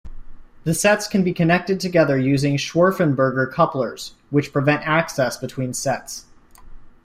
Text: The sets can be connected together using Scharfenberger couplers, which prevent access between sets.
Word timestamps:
The 0.63 0.73
sets 0.73 1.07
can 1.07 1.23
be 1.23 1.31
connected 1.31 1.79
together 1.79 2.17
using 2.17 2.57
Scharfenberger 2.57 3.51
couplers, 3.53 4.15
which 4.31 4.51
prevent 4.51 4.81
access 4.81 5.37
between 5.37 5.75
sets. 5.75 6.25